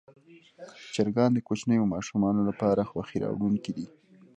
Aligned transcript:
چرګان 0.93 1.31
د 1.33 1.39
کوچنیو 1.47 1.91
ماشومانو 1.93 2.41
لپاره 2.49 2.87
خوښي 2.89 3.17
راوړونکي 3.23 3.71
دي. 3.77 3.85